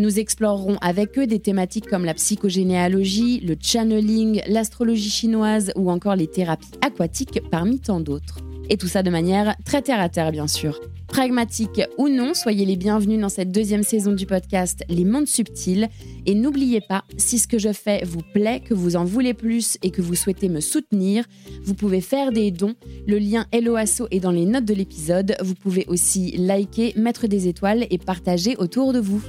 [0.00, 6.16] Nous explorerons avec eux des thématiques comme la psychogénéalogie, le channeling, l'astrologie chinoise ou encore
[6.16, 8.38] les thérapies aquatiques parmi tant d'autres.
[8.70, 10.80] Et tout ça de manière très terre à terre, bien sûr.
[11.06, 15.90] Pragmatique ou non, soyez les bienvenus dans cette deuxième saison du podcast Les Mondes Subtils.
[16.24, 19.76] Et n'oubliez pas, si ce que je fais vous plaît, que vous en voulez plus
[19.82, 21.26] et que vous souhaitez me soutenir,
[21.62, 22.74] vous pouvez faire des dons.
[23.06, 25.36] Le lien Helloasso est dans les notes de l'épisode.
[25.42, 29.20] Vous pouvez aussi liker, mettre des étoiles et partager autour de vous.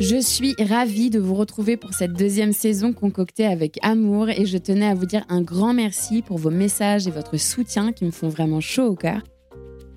[0.00, 4.58] Je suis ravie de vous retrouver pour cette deuxième saison concoctée avec amour et je
[4.58, 8.10] tenais à vous dire un grand merci pour vos messages et votre soutien qui me
[8.10, 9.22] font vraiment chaud au cœur.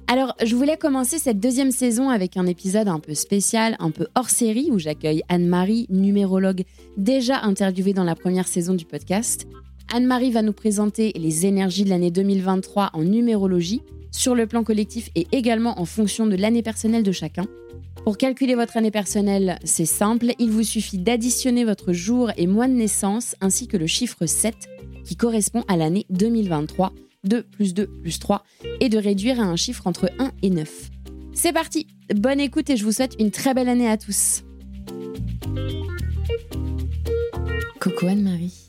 [0.07, 4.05] Alors, je voulais commencer cette deuxième saison avec un épisode un peu spécial, un peu
[4.13, 6.63] hors série, où j'accueille Anne-Marie, numérologue
[6.95, 9.47] déjà interviewée dans la première saison du podcast.
[9.91, 15.09] Anne-Marie va nous présenter les énergies de l'année 2023 en numérologie, sur le plan collectif
[15.15, 17.47] et également en fonction de l'année personnelle de chacun.
[18.03, 22.67] Pour calculer votre année personnelle, c'est simple, il vous suffit d'additionner votre jour et mois
[22.67, 24.55] de naissance ainsi que le chiffre 7
[25.03, 28.43] qui correspond à l'année 2023, 2 plus 2 plus 3,
[28.79, 30.89] et de réduire à un chiffre entre 1 et 9.
[31.33, 34.43] C'est parti, bonne écoute et je vous souhaite une très belle année à tous.
[37.79, 38.67] Coucou Anne-Marie.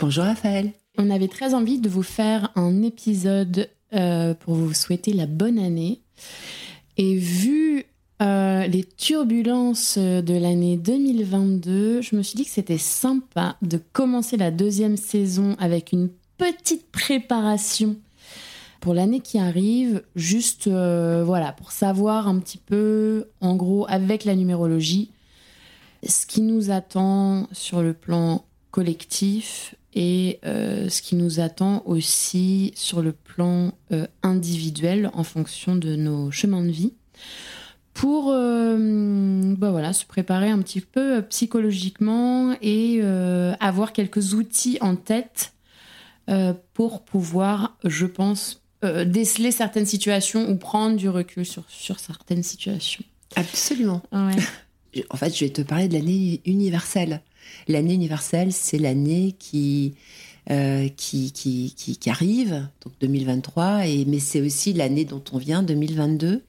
[0.00, 0.72] Bonjour Raphaël.
[0.98, 5.58] On avait très envie de vous faire un épisode euh, pour vous souhaiter la bonne
[5.58, 6.00] année.
[6.96, 7.82] Et vu euh,
[8.76, 14.50] les turbulences de l'année 2022, je me suis dit que c'était sympa de commencer la
[14.50, 17.96] deuxième saison avec une petite préparation
[18.80, 24.26] pour l'année qui arrive, juste euh, voilà, pour savoir un petit peu, en gros, avec
[24.26, 25.10] la numérologie,
[26.06, 32.72] ce qui nous attend sur le plan collectif et euh, ce qui nous attend aussi
[32.76, 33.72] sur le plan
[34.22, 36.92] individuel en fonction de nos chemins de vie
[37.96, 44.76] pour euh, bah voilà, se préparer un petit peu psychologiquement et euh, avoir quelques outils
[44.82, 45.54] en tête
[46.28, 52.42] euh, pour pouvoir, je pense, déceler certaines situations ou prendre du recul sur, sur certaines
[52.42, 53.02] situations.
[53.34, 54.02] Absolument.
[54.12, 57.22] en fait, je vais te parler de l'année universelle.
[57.66, 59.94] L'année universelle, c'est l'année qui,
[60.46, 65.62] qui, qui, qui, qui, arrive, donc 2023, et, mais c'est aussi l'année dont on vient,
[65.62, 66.42] 2022.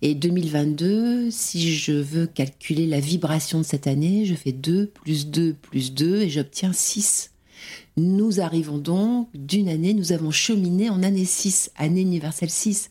[0.00, 5.26] Et 2022, si je veux calculer la vibration de cette année, je fais 2 plus
[5.28, 7.30] 2 plus 2 et j'obtiens 6.
[7.96, 12.90] Nous arrivons donc d'une année, nous avons cheminé en année 6, année universelle 6.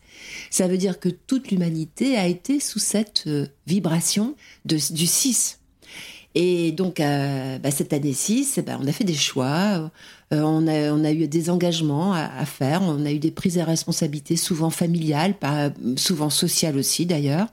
[0.50, 5.61] Ça veut dire que toute l'humanité a été sous cette euh, vibration de, du 6.
[6.34, 9.92] Et donc, euh, bah, cette année 6, bah, on a fait des choix,
[10.34, 13.56] euh, on, a, on, a, eu des engagements à, faire, on a eu des prises
[13.56, 17.48] de responsabilités, souvent familiales, pas, souvent sociales aussi d'ailleurs.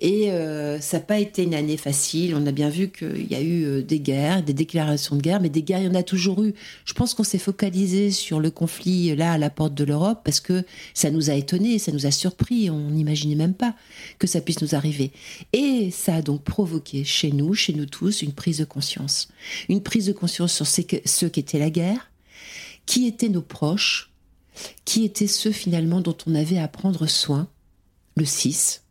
[0.00, 2.34] Et euh, ça n'a pas été une année facile.
[2.34, 5.40] On a bien vu qu'il y a eu euh, des guerres, des déclarations de guerre,
[5.40, 6.54] mais des guerres, il y en a toujours eu.
[6.86, 10.40] Je pense qu'on s'est focalisé sur le conflit là à la porte de l'Europe parce
[10.40, 10.64] que
[10.94, 12.70] ça nous a étonnés, ça nous a surpris.
[12.70, 13.74] On n'imaginait même pas
[14.18, 15.12] que ça puisse nous arriver.
[15.52, 19.28] Et ça a donc provoqué chez nous, chez nous tous, une prise de conscience.
[19.68, 22.10] Une prise de conscience sur ce qu'était la guerre,
[22.86, 24.10] qui étaient nos proches,
[24.86, 27.48] qui étaient ceux finalement dont on avait à prendre soin,
[28.16, 28.82] le 6,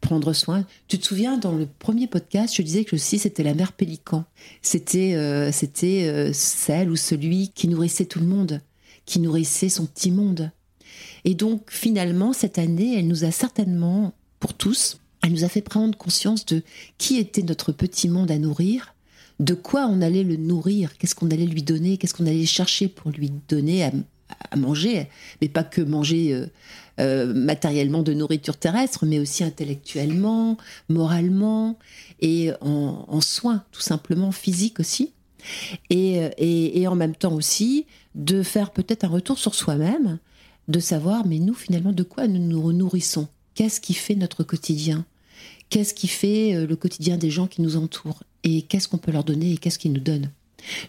[0.00, 0.64] prendre soin.
[0.88, 4.24] Tu te souviens, dans le premier podcast, je disais que 6 c'était la mère pélican.
[4.62, 8.60] C'était euh, euh, celle ou celui qui nourrissait tout le monde,
[9.06, 10.50] qui nourrissait son petit monde.
[11.24, 15.62] Et donc, finalement, cette année, elle nous a certainement, pour tous, elle nous a fait
[15.62, 16.62] prendre conscience de
[16.98, 18.94] qui était notre petit monde à nourrir,
[19.40, 22.88] de quoi on allait le nourrir, qu'est-ce qu'on allait lui donner, qu'est-ce qu'on allait chercher
[22.88, 23.90] pour lui donner à,
[24.50, 25.08] à manger,
[25.40, 26.46] mais pas que manger euh,
[27.00, 30.56] euh, matériellement de nourriture terrestre, mais aussi intellectuellement,
[30.88, 31.78] moralement
[32.20, 35.12] et en, soins, tout simplement physiques aussi.
[35.90, 40.18] Et, et, et en même temps aussi, de faire peut-être un retour sur soi-même,
[40.68, 45.04] de savoir, mais nous, finalement, de quoi nous nous nourrissons Qu'est-ce qui fait notre quotidien?
[45.70, 48.22] Qu'est-ce qui fait euh, le quotidien des gens qui nous entourent?
[48.42, 50.30] Et qu'est-ce qu'on peut leur donner et qu'est-ce qu'ils nous donnent?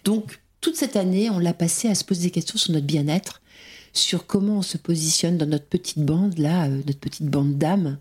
[0.03, 3.43] Donc, toute cette année, on l'a passé à se poser des questions sur notre bien-être,
[3.93, 7.99] sur comment on se positionne dans notre petite bande, là, euh, notre petite bande d'âmes,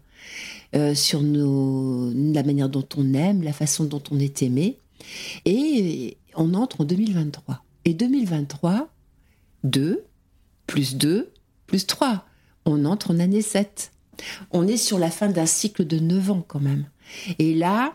[0.74, 4.78] euh, sur la manière dont on aime, la façon dont on est aimé.
[5.44, 7.62] Et on entre en 2023.
[7.84, 8.88] Et 2023,
[9.64, 10.02] 2,
[10.66, 11.30] plus 2,
[11.66, 12.24] plus 3.
[12.64, 13.92] On entre en année 7.
[14.52, 16.86] On est sur la fin d'un cycle de 9 ans quand même.
[17.38, 17.94] Et là,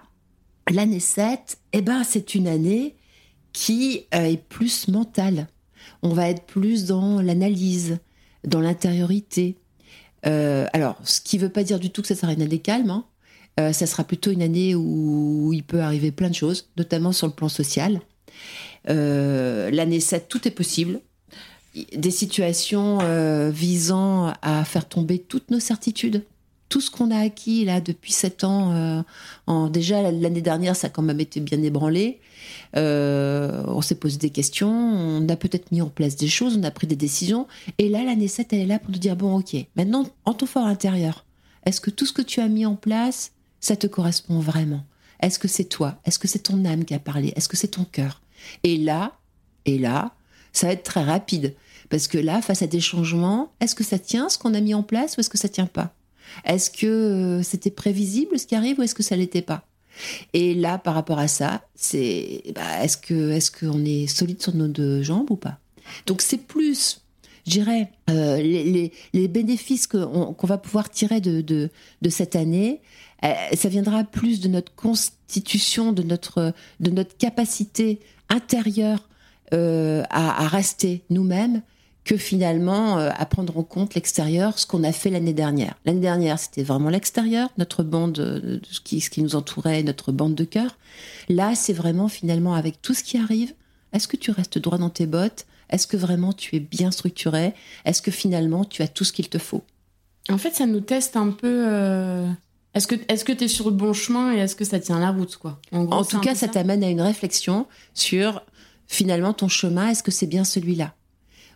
[0.70, 2.94] l'année 7, eh ben, c'est une année
[3.54, 5.48] qui euh, est plus mentale.
[6.02, 8.00] On va être plus dans l'analyse,
[8.46, 9.56] dans l'intériorité.
[10.26, 12.60] Euh, alors, ce qui ne veut pas dire du tout que ça sera une année
[12.60, 12.90] calme.
[12.90, 13.06] Hein.
[13.60, 17.28] Euh, ça sera plutôt une année où il peut arriver plein de choses, notamment sur
[17.28, 18.02] le plan social.
[18.86, 21.02] L'année 7, tout est possible
[21.96, 22.98] des situations
[23.52, 26.24] visant à faire tomber toutes nos certitudes.
[26.70, 29.04] Tout ce qu'on a acquis là depuis sept ans,
[29.48, 32.20] euh, déjà l'année dernière, ça a quand même été bien ébranlé.
[32.76, 36.64] Euh, on s'est posé des questions, on a peut-être mis en place des choses, on
[36.64, 37.48] a pris des décisions.
[37.78, 40.46] Et là, l'année 7, elle est là pour nous dire bon, ok, maintenant, en ton
[40.46, 41.26] fort intérieur,
[41.66, 44.84] est-ce que tout ce que tu as mis en place, ça te correspond vraiment?
[45.22, 46.00] Est-ce que c'est toi?
[46.06, 47.34] Est-ce que c'est ton âme qui a parlé?
[47.36, 48.22] Est-ce que c'est ton cœur?
[48.64, 49.14] Et là,
[49.66, 50.14] et là,
[50.54, 51.56] ça va être très rapide.
[51.90, 54.74] Parce que là, face à des changements, est-ce que ça tient ce qu'on a mis
[54.74, 55.94] en place ou est-ce que ça tient pas?
[56.46, 59.66] Est-ce que euh, c'était prévisible ce qui arrive ou est-ce que ça l'était pas?
[60.34, 64.56] Et là, par rapport à ça, c'est bah, est-ce que est-ce qu'on est solide sur
[64.56, 65.60] nos deux jambes ou pas?
[66.06, 67.02] Donc c'est plus,
[67.46, 72.82] je dirais, euh, les, bénéfices qu'on va pouvoir tirer de, de, cette année.
[73.24, 78.00] Euh, ça viendra plus de notre constitution, de notre, de notre capacité
[78.30, 79.10] intérieure
[79.52, 81.64] à, rester nous-mêmes
[82.10, 85.76] que finalement euh, à prendre en compte l'extérieur, ce qu'on a fait l'année dernière.
[85.86, 90.12] L'année dernière, c'était vraiment l'extérieur, notre bande, euh, ce qui, ce qui nous entourait, notre
[90.12, 90.76] bande de cœur.
[91.30, 93.54] Là, c'est vraiment finalement avec tout ce qui arrive.
[93.94, 95.46] Est-ce que tu restes droit dans tes bottes?
[95.70, 97.54] Est-ce que vraiment tu es bien structuré?
[97.86, 99.62] Est-ce que finalement tu as tout ce qu'il te faut?
[100.30, 102.26] En fait, ça nous teste un peu.
[102.74, 105.00] Est-ce que est-ce que tu es sur le bon chemin et est-ce que ça tient
[105.00, 105.60] la route quoi?
[105.72, 108.42] En, tout cas, ça t'amène à une réflexion sur
[108.88, 110.96] finalement ton chemin, est-ce que c'est bien celui-là?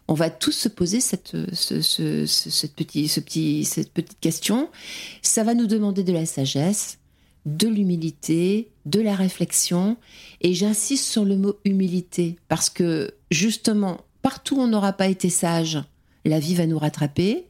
[0.08, 3.08] On va tous se poser cette, cette, petit,
[3.66, 4.70] cette petite question.
[5.22, 7.00] Ça va nous demander de la sagesse,
[7.46, 9.98] de l'humilité, de la réflexion.
[10.42, 15.30] Et j'insiste sur le mot humilité parce que justement, partout où on n'aura pas été
[15.30, 15.82] sage,
[16.26, 17.46] la vie va nous rattraper.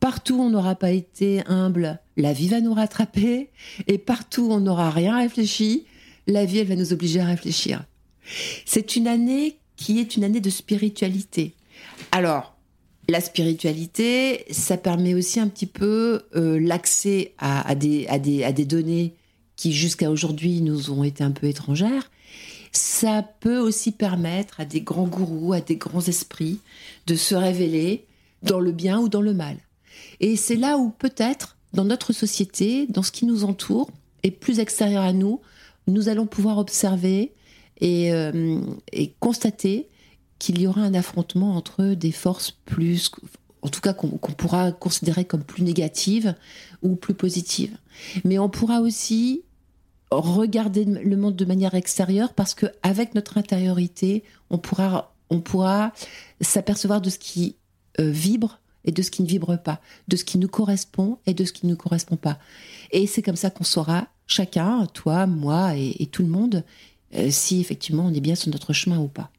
[0.00, 3.50] Partout où on n'aura pas été humble, la vie va nous rattraper.
[3.86, 5.86] Et partout où on n'aura rien réfléchi,
[6.26, 7.84] la vie, elle va nous obliger à réfléchir.
[8.64, 11.54] C'est une année qui est une année de spiritualité.
[12.12, 12.56] Alors,
[13.08, 19.14] la spiritualité, ça permet aussi un petit peu euh, l'accès à, des, données
[19.56, 22.10] qui jusqu'à aujourd'hui nous ont été un peu étrangères.
[22.72, 26.60] Ça peut aussi permettre à des grands gourous, à des grands esprits
[27.06, 28.06] de se révéler
[28.42, 29.58] dans le bien ou dans le mal.
[30.20, 33.90] Et c'est là où peut-être, dans notre société, dans ce qui nous entoure,
[34.22, 35.40] et plus extérieur à nous,
[35.86, 37.32] nous allons pouvoir observer
[37.82, 38.60] euh,
[38.92, 39.88] et, constater
[40.44, 43.10] qu'il y aura un affrontement entre des forces plus,
[43.62, 46.34] en tout cas qu'on pourra considérer comme plus négatives
[46.82, 47.78] ou plus positives.
[48.24, 49.42] Mais on pourra aussi
[50.10, 55.94] regarder le monde de manière extérieure parce que avec notre intériorité, on pourra, on pourra
[56.42, 57.56] s'apercevoir de ce qui
[57.98, 61.32] euh, vibre et de ce qui ne vibre pas, de ce qui nous correspond et
[61.32, 62.38] de ce qui ne nous correspond pas.
[62.90, 66.64] Et c'est comme ça qu'on saura, chacun, toi, moi et tout le monde,
[67.14, 69.30] euh, si effectivement on est bien sur notre chemin ou pas.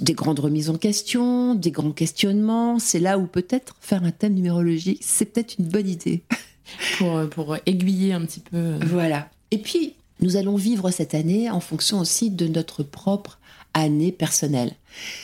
[0.00, 4.34] Des grandes remises en question, des grands questionnements, c'est là où peut-être faire un thème
[4.34, 6.22] numérologique, c'est peut-être une bonne idée.
[6.98, 8.56] pour, euh, pour aiguiller un petit peu.
[8.56, 8.78] Euh.
[8.86, 9.30] Voilà.
[9.50, 13.38] Et puis, nous allons vivre cette année en fonction aussi de notre propre
[13.74, 14.72] année personnelle.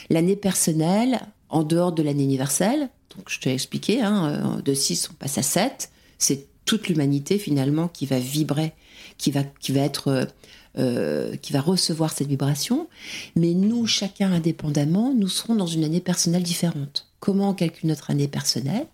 [0.09, 1.19] L'année personnelle,
[1.49, 5.43] en dehors de l'année universelle, donc je t'ai expliqué, hein, de 6 on passe à
[5.43, 8.73] 7, c'est toute l'humanité finalement qui va vibrer,
[9.17, 10.27] qui va, qui va être
[10.77, 12.87] euh, qui va recevoir cette vibration,
[13.35, 17.07] mais nous, chacun indépendamment, nous serons dans une année personnelle différente.
[17.19, 18.87] Comment on calcule notre année personnelle?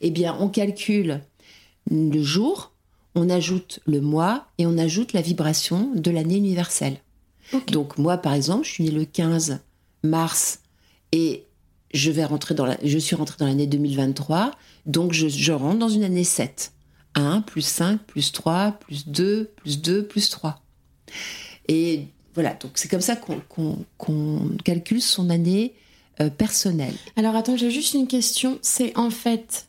[0.00, 1.20] Eh bien, on calcule
[1.90, 2.72] le jour,
[3.14, 6.98] on ajoute le mois et on ajoute la vibration de l'année universelle.
[7.68, 9.60] Donc moi, par exemple, je suis née le 15
[10.02, 10.60] mars
[11.12, 11.44] et
[11.94, 14.50] je vais rentrer dans la, je suis rentrée dans l'année 2023,
[14.86, 16.72] donc je, je rentre dans une année 7.
[17.14, 20.62] 1 plus 5 plus 3 plus 2 plus 2 plus 3.
[21.68, 25.74] Et voilà, donc c'est comme ça qu'on calcule son année
[26.20, 26.94] euh, personnelle.
[27.16, 28.58] Alors attends, j'ai juste une question.
[28.62, 29.66] C'est en fait,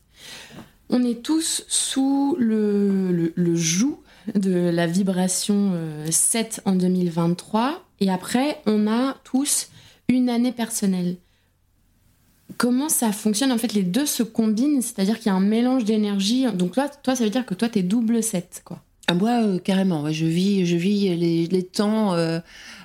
[0.90, 3.98] on est tous sous le, joug
[4.34, 5.72] de la vibration
[6.10, 9.68] 7 euh, en 2023 et après on a tous
[10.08, 11.16] une année personnelle.
[12.56, 13.52] Comment ça fonctionne?
[13.52, 16.46] En fait, les deux se combinent, c'est-à-dire qu'il y a un mélange d'énergie.
[16.52, 18.82] Donc toi, toi, ça veut dire que toi, t'es double 7, quoi.
[19.10, 20.12] Ah, moi, euh, carrément.
[20.12, 22.40] je vis, je vis les, temps euh,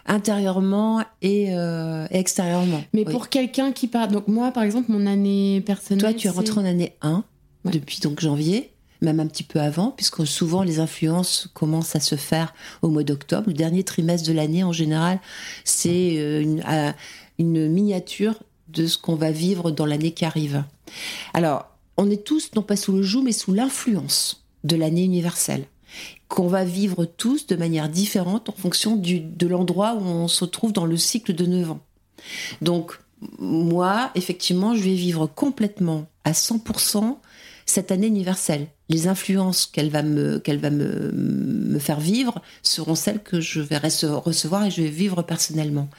[0.06, 2.82] intérieurement et euh, extérieurement.
[2.94, 6.02] Mais pour quelqu'un qui part, donc moi, par exemple, mon année personnelle.
[6.02, 7.26] Toi, tu es rentré en année 1
[7.66, 12.16] depuis donc janvier, même un petit peu avant, puisque souvent les influences commencent à se
[12.16, 13.48] faire au mois d'octobre.
[13.48, 15.20] Le dernier trimestre de l'année, en général,
[15.66, 16.64] c'est une,
[17.38, 18.36] une miniature
[18.70, 20.64] de ce qu'on va vivre dans l'année qui arrive.
[21.34, 25.66] Alors, on est tous non pas sous le joug, mais sous l'influence de l'année universelle
[26.28, 30.74] qu'on va vivre tous de manière différente en fonction de l'endroit où on se trouve
[30.74, 31.80] dans le cycle de 9 ans.
[32.62, 33.00] Donc,
[33.40, 37.18] moi, effectivement, je vais vivre complètement à 100%
[37.66, 38.68] cette année universelle.
[38.90, 43.62] Les influences qu'elle va, me, qu'elle va me, me, faire vivre seront celles que je
[43.62, 45.90] vais recevoir et je vais vivre personnellement.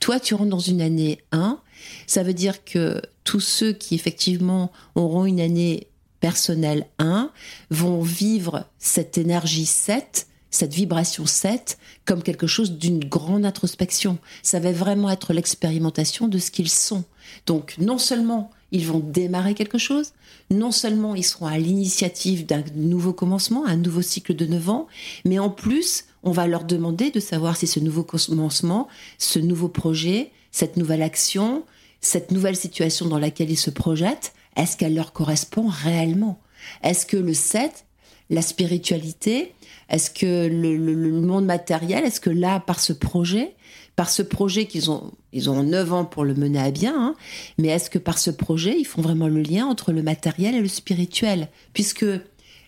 [0.00, 1.58] Toi, tu rentres dans une année 1.
[2.06, 5.88] Ça veut dire que tous ceux qui, effectivement, auront une année
[6.20, 7.30] personnel 1
[7.70, 14.18] vont vivre cette énergie 7, cette vibration 7, comme quelque chose d'une grande introspection.
[14.42, 17.04] Ça va vraiment être l'expérimentation de ce qu'ils sont.
[17.46, 20.12] Donc non seulement ils vont démarrer quelque chose,
[20.50, 24.86] non seulement ils seront à l'initiative d'un nouveau commencement, un nouveau cycle de 9 ans,
[25.24, 29.68] mais en plus, on va leur demander de savoir si ce nouveau commencement, ce nouveau
[29.68, 31.64] projet, cette nouvelle action,
[32.00, 36.38] cette nouvelle situation dans laquelle ils se projettent, est-ce qu'elle leur correspond réellement?
[36.82, 37.86] Est-ce que le 7,
[38.28, 39.54] la spiritualité,
[39.88, 43.54] est-ce que le, monde matériel, est-ce que là, par ce projet,
[43.96, 47.14] par ce projet qu'ils ont, ils ont 9 ans pour le mener à bien, hein,
[47.56, 50.60] mais est-ce que par ce projet, ils font vraiment le lien entre le matériel et
[50.60, 51.48] le spirituel?
[51.72, 52.06] Puisque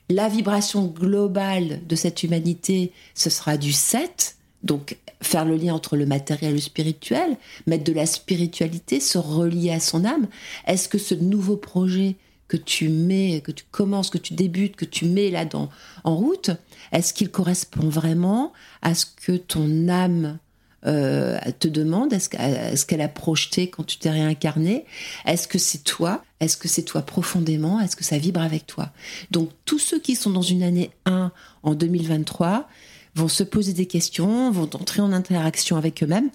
[0.09, 5.96] la vibration globale de cette humanité, ce sera du 7, donc faire le lien entre
[5.96, 7.36] le matériel et le spirituel,
[7.66, 10.28] mettre de la spiritualité, se relier à son âme.
[10.66, 12.16] Est-ce que ce nouveau projet
[12.48, 15.68] que tu mets, que tu commences, que tu débutes, que tu mets là dans,
[16.02, 16.50] en route,
[16.90, 20.38] est-ce qu'il correspond vraiment à ce que ton âme
[20.84, 22.12] euh, te demande?
[22.12, 24.84] Est-ce qu'elle a projeté quand tu t'es réincarné?
[25.26, 26.24] Est-ce que c'est toi?
[26.40, 27.78] Est-ce que c'est toi profondément?
[27.78, 28.90] Est-ce que ça vibre avec toi?
[29.30, 31.30] Donc tous ceux qui sont dans une année 1
[31.62, 32.66] en 2023,
[33.14, 36.31] vont se poser des questions, vont entrer en interaction avec eux-mêmes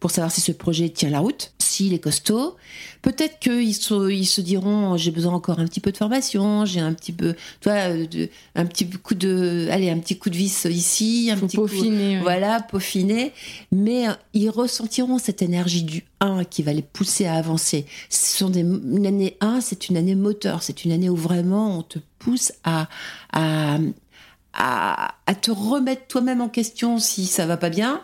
[0.00, 2.56] pour savoir si ce projet tient la route, s'il est costaud.
[3.02, 6.80] Peut-être qu'ils se, ils se diront j'ai besoin encore un petit peu de formation, j'ai
[6.80, 7.72] un petit peu, toi,
[8.54, 12.60] un petit coup de, allez, un petit coup de vis ici, un petit peaufiner, voilà,
[12.60, 13.32] peaufiner.
[13.72, 17.86] Mais euh, ils ressentiront cette énergie du 1 qui va les pousser à avancer.
[18.08, 21.78] Ce sont des, une année 1, c'est une année moteur, c'est une année où vraiment
[21.78, 22.88] on te pousse à,
[23.32, 23.78] à
[24.58, 28.02] à, te remettre toi-même en question si ça va pas bien.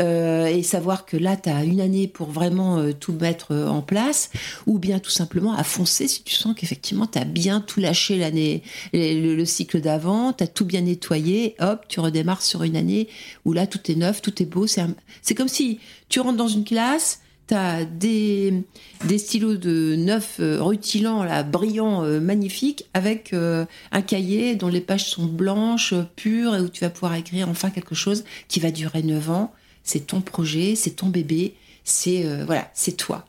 [0.00, 3.68] Euh, et savoir que là, tu as une année pour vraiment euh, tout mettre euh,
[3.68, 4.30] en place,
[4.66, 8.18] ou bien tout simplement à foncer si tu sens qu'effectivement, tu as bien tout lâché
[8.18, 13.08] l'année, le, cycle d'avant, tu as tout bien nettoyé, hop, tu redémarres sur une année
[13.44, 14.66] où là, tout est neuf, tout est beau.
[14.66, 15.78] C'est comme si
[16.08, 18.64] tu rentres dans une classe, tu
[19.06, 24.68] des, stylos de neuf euh, rutilants, là, brillants, euh, magnifiques, avec euh, un cahier dont
[24.68, 28.60] les pages sont blanches, pures, et où tu vas pouvoir écrire enfin quelque chose qui
[28.60, 29.52] va durer 9 ans.
[29.82, 33.26] C'est ton projet, c'est ton bébé, c'est voilà, c'est toi.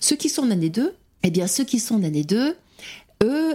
[0.00, 2.56] Ceux qui sont en année 2, eh bien, ceux qui sont en année 2,
[3.22, 3.54] eux,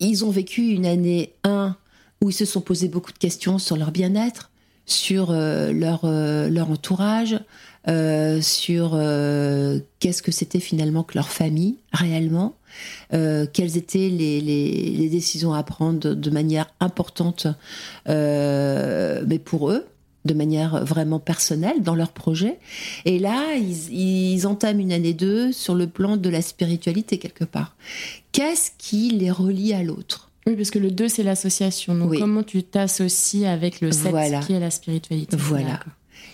[0.00, 1.76] ils ont vécu une année 1
[2.22, 4.52] où ils se sont posés beaucoup de questions sur leur bien-être,
[4.86, 7.36] sur leur, leur entourage,
[7.86, 12.54] euh, sur euh, qu'est-ce que c'était finalement que leur famille réellement,
[13.12, 17.46] euh, quelles étaient les, les, décisions à prendre de, manière importante,
[18.06, 19.86] mais pour eux,
[20.24, 22.58] de manière vraiment personnelle dans leur projet.
[23.04, 27.44] Et là, ils, ils entament une année 2 sur le plan de la spiritualité quelque
[27.44, 27.76] part.
[28.32, 30.30] Qu'est-ce qui les relie à l'autre?
[30.46, 31.94] Oui, parce que le 2, c'est l'association.
[31.94, 34.14] Donc, comment tu t'associes avec le 7
[34.46, 35.36] qui est la spiritualité?
[35.36, 35.80] Voilà.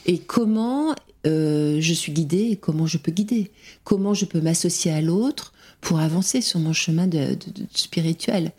[0.06, 0.94] Et comment
[1.26, 3.50] euh, je suis guidée et comment je peux guider,
[3.84, 7.08] comment je peux m'associer à l'autre pour avancer sur mon chemin
[7.74, 8.52] spirituel,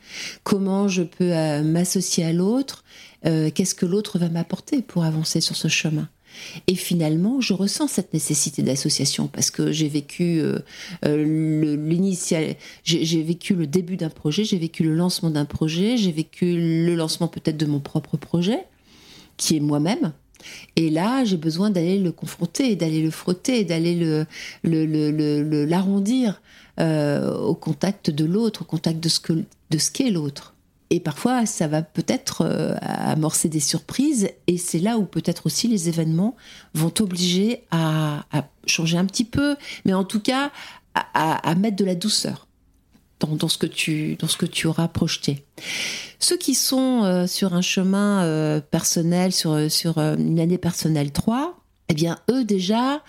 [0.43, 2.83] comment je peux euh, m'associer à l'autre,
[3.25, 6.07] euh, qu'est-ce que l'autre va m'apporter pour avancer sur ce chemin?
[6.67, 10.41] Et finalement, je ressens cette nécessité d'association parce que j'ai vécu
[11.03, 16.85] l'initial, j'ai vécu le début d'un projet, j'ai vécu le lancement d'un projet, j'ai vécu
[16.85, 18.59] le lancement peut-être de mon propre projet,
[19.35, 20.13] qui est moi-même,
[20.75, 24.25] Et là, j'ai besoin d'aller le confronter, d'aller le frotter, d'aller le,
[24.63, 26.41] le, l'arrondir
[26.79, 30.53] euh, au contact de l'autre, au contact de ce, que, de ce qu'est l'autre.
[30.89, 35.69] Et parfois, ça va peut-être euh, amorcer des surprises, et c'est là où peut-être aussi
[35.69, 36.35] les événements
[36.73, 38.25] vont t'obliger à,
[38.67, 39.55] changer un petit peu,
[39.85, 40.51] mais en tout cas
[40.93, 42.47] à, mettre de la douceur
[43.27, 45.45] dans, ce que tu, dans ce que tu auras projeté.
[46.19, 51.61] Ceux qui sont euh, sur un chemin euh, personnel, sur, sur une année personnelle 3,
[51.89, 53.03] eh bien, eux déjà,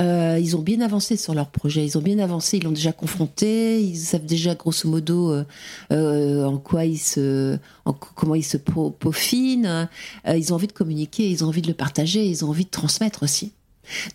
[0.00, 2.92] euh, ils ont bien avancé sur leur projet, ils ont bien avancé, ils l'ont déjà
[2.92, 5.44] confronté, ils savent déjà grosso modo euh,
[5.92, 9.88] euh, en quoi ils se, en, comment ils se peaufinent.
[10.26, 12.70] ils ont envie de communiquer, ils ont envie de le partager, ils ont envie de
[12.70, 13.52] transmettre aussi.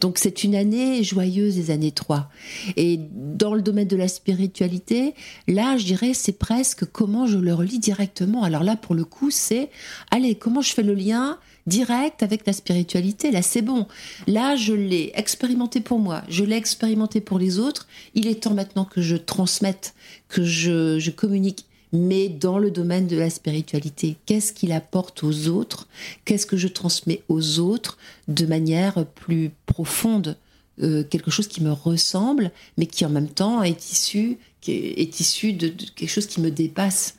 [0.01, 2.29] Donc c'est une année joyeuse, les années 3.
[2.77, 5.13] Et dans le domaine de la spiritualité,
[5.47, 8.43] là, je dirais, c'est presque comment je le relis directement.
[8.43, 9.69] Alors là, pour le coup, c'est,
[10.11, 13.31] allez, comment je fais le lien direct avec la spiritualité?
[13.31, 13.87] Là, c'est bon.
[14.27, 17.87] Là, je l'ai expérimenté pour moi, je l'ai expérimenté pour les autres.
[18.15, 19.93] Il est temps maintenant que je transmette,
[20.27, 24.17] que je, communique mais dans le domaine de la spiritualité.
[24.25, 25.87] Qu'est-ce qu'il apporte aux autres?
[26.25, 30.37] Qu'est-ce que je transmets aux autres de manière plus profonde?
[30.81, 35.53] Euh, Quelque chose qui me ressemble, mais qui en même temps est issu, est issu
[35.53, 37.15] de quelque chose qui me dépasse.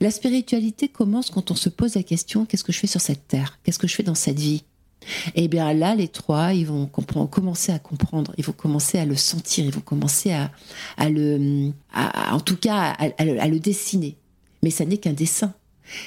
[0.00, 3.28] La spiritualité commence quand on se pose la question qu'est-ce que je fais sur cette
[3.28, 3.58] terre?
[3.64, 4.62] Qu'est-ce que je fais dans cette vie?
[5.34, 9.04] Et eh bien là, les trois, ils vont commencer à comprendre, ils vont commencer à
[9.04, 14.16] le sentir, ils vont commencer à, le, en tout cas, à, le dessiner.
[14.62, 15.54] Mais ça n'est qu'un dessin.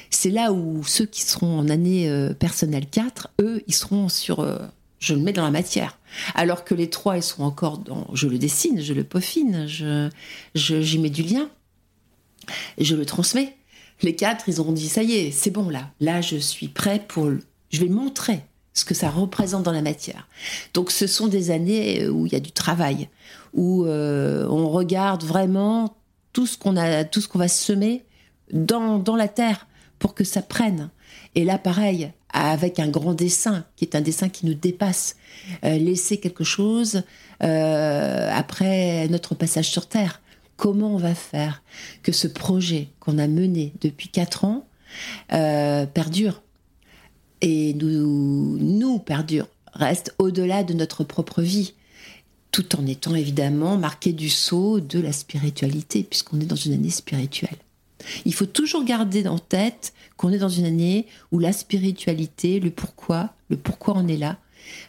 [0.09, 4.39] C'est là où ceux qui seront en année euh, personnelle 4, eux, ils seront sur,
[4.39, 4.59] euh,
[4.99, 5.97] je le mets dans la matière.
[6.35, 10.09] Alors que les trois, ils seront encore dans, je le dessine, je le peaufine, je,
[10.55, 11.49] j'y mets du lien,
[12.77, 13.57] je le transmets.
[14.01, 15.89] Les quatre, ils auront dit ça y est, c'est bon là.
[15.99, 17.29] Là, je suis prêt pour.
[17.71, 20.27] Je vais montrer ce que ça représente dans la matière.
[20.73, 23.09] Donc, ce sont des années euh, où il y a du travail,
[23.53, 25.95] où euh, on regarde vraiment
[26.33, 28.03] tout ce qu'on a, tout ce qu'on va semer
[28.51, 29.67] dans, dans la terre
[29.99, 30.89] pour que ça prenne.
[31.35, 35.17] Et là, pareil, avec un grand dessin, qui est un dessin qui nous dépasse,
[35.63, 37.03] euh, laisser quelque chose
[37.39, 40.21] après notre passage sur Terre
[40.55, 41.61] comment on va faire
[42.03, 44.65] que ce projet qu'on a mené depuis quatre ans
[45.27, 46.42] perdure?
[47.43, 49.47] Et nous, nous perdure,
[50.17, 51.73] au-delà de notre propre vie,
[52.51, 56.89] tout en étant évidemment marqué du sceau de la spiritualité, puisqu'on est dans une année
[56.89, 57.57] spirituelle.
[58.25, 62.71] Il faut toujours garder en tête qu'on est dans une année où la spiritualité, le
[62.71, 64.37] pourquoi, le pourquoi on est là,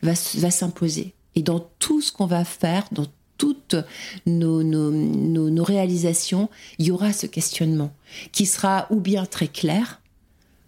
[0.02, 1.12] va, va s'imposer.
[1.34, 3.74] Et dans tout ce qu'on va faire, dans toutes
[4.26, 7.92] nos, nos, réalisations, il y aura ce questionnement
[8.30, 10.00] qui sera ou bien très clair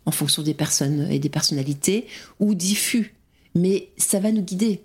[0.07, 2.07] en fonction des personnes et des personnalités,
[2.41, 3.15] ou diffus,
[3.55, 4.83] mais ça va nous guider.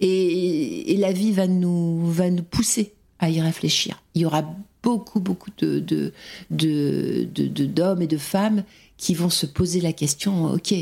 [0.00, 4.02] Et, la vie va nous, va nous pousser à y réfléchir.
[4.14, 4.44] Il y aura
[4.82, 6.12] beaucoup, beaucoup de, de,
[6.50, 8.64] de, d'hommes et de femmes
[8.96, 10.74] qui vont se poser la question, ok,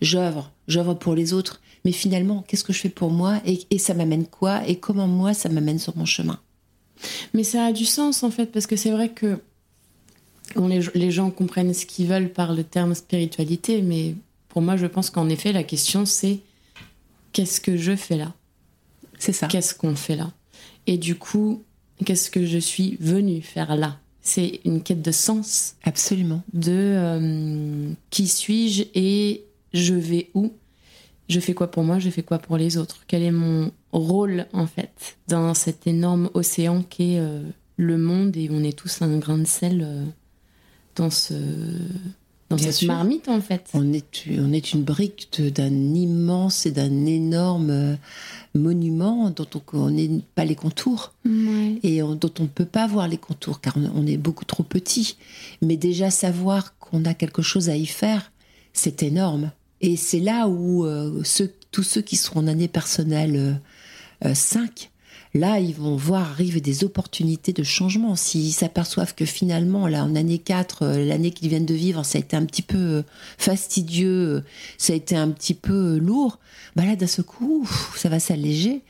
[0.00, 3.94] j'œuvre, j'œuvre pour les autres, mais finalement, qu'est-ce que je fais pour moi et, ça
[3.94, 6.40] m'amène quoi et comment moi ça m'amène sur mon chemin?
[7.34, 9.40] Mais ça a du sens en fait, parce que c'est vrai que
[10.56, 14.14] les, gens comprennent ce qu'ils veulent par le terme spiritualité, mais
[14.48, 16.40] pour moi, je pense qu'en effet, la question c'est
[17.32, 18.34] qu'est-ce que je fais là?
[19.18, 19.48] C'est ça.
[19.48, 20.30] Qu'est-ce qu'on fait là?
[20.86, 21.62] Et du coup,
[22.04, 23.98] qu'est-ce que je suis venu faire là?
[24.22, 25.74] C'est une quête de sens.
[25.84, 26.42] Absolument.
[26.52, 30.52] De euh, qui suis-je et je vais où?
[31.28, 33.04] Je fais quoi pour moi, je fais quoi pour les autres?
[33.06, 37.42] Quel est mon rôle en fait dans cet énorme océan qu'est euh,
[37.76, 38.36] le monde?
[38.36, 40.04] Et on est tous un grain de sel euh,
[40.98, 41.34] dans ce
[42.50, 43.68] dans cette marmite en fait.
[43.74, 47.96] On est on est une brique d'un immense et d'un énorme euh,
[48.54, 51.14] monument dont on n'est pas les contours
[51.82, 55.16] et dont on ne peut pas voir les contours car on est beaucoup trop petit.
[55.62, 58.32] Mais déjà savoir qu'on a quelque chose à y faire,
[58.72, 59.50] c'est énorme.
[59.80, 61.22] Et c'est là où euh,
[61.70, 63.60] tous ceux qui seront en année personnelle
[64.22, 64.72] 5, euh, euh,
[65.34, 68.16] là, ils vont voir arriver des opportunités de changement.
[68.16, 72.20] S'ils s'aperçoivent que finalement, là, en année 4, l'année qu'ils viennent de vivre, ça a
[72.20, 73.04] été un petit peu
[73.36, 74.44] fastidieux,
[74.76, 76.38] ça a été un petit peu lourd,
[76.76, 78.82] bah là, d'un seul coup, ça va s'alléger.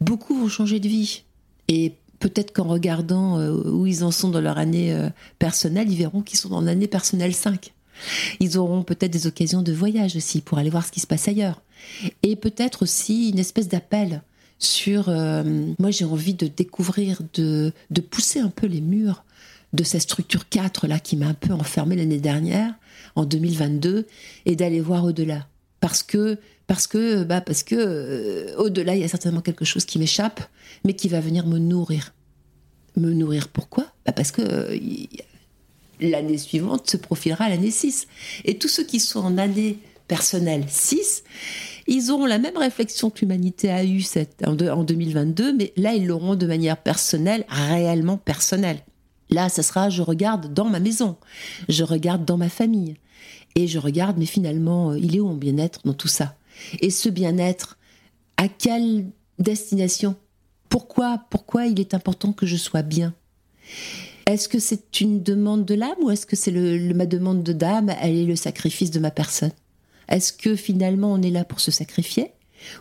[0.00, 1.22] Beaucoup vont changer de vie.
[1.68, 4.96] Et peut-être qu'en regardant où ils en sont dans leur année
[5.38, 7.72] personnelle, ils verront qu'ils sont dans l'année personnelle 5.
[8.40, 11.28] Ils auront peut-être des occasions de voyage aussi pour aller voir ce qui se passe
[11.28, 11.60] ailleurs.
[12.22, 14.22] Et peut-être aussi une espèce d'appel
[14.60, 15.42] sur euh,
[15.78, 19.24] moi j'ai envie de découvrir, de, de pousser un peu les murs
[19.72, 22.74] de cette structure 4 là qui m'a un peu enfermée l'année dernière,
[23.16, 24.06] en 2022,
[24.46, 25.48] et d'aller voir au-delà.
[25.80, 29.84] Parce que parce que, bah, parce que euh, au-delà, il y a certainement quelque chose
[29.84, 30.40] qui m'échappe,
[30.84, 32.14] mais qui va venir me nourrir.
[32.96, 33.86] Me nourrir pourquoi?
[34.06, 34.78] Bah, Parce que euh,
[36.00, 38.06] l'année suivante se profilera l'année 6.
[38.44, 41.24] Et tous ceux qui sont en année personnelle 6,
[41.90, 44.04] ils auront la même réflexion que l'humanité a eue
[44.46, 48.78] en, en 2022, mais là, ils l'auront de manière personnelle, réellement personnelle.
[49.28, 51.16] Là, ça sera, je regarde dans ma maison,
[51.68, 52.94] je regarde dans ma famille,
[53.56, 56.36] et je regarde, mais finalement, euh, il est où mon bien-être dans tout ça?
[56.80, 57.76] Et ce bien-être,
[58.36, 59.06] à quelle
[59.40, 60.14] destination?
[60.68, 63.14] Pourquoi Pourquoi il est important que je sois bien?
[64.26, 67.52] Est-ce que c'est une demande de l'âme ou est-ce que c'est le, ma demande de
[67.52, 69.50] d'âme Elle est le sacrifice de ma personne
[70.10, 72.32] Est-ce que finalement on est là pour se sacrifier